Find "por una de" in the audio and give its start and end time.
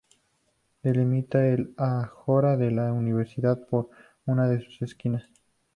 3.67-4.59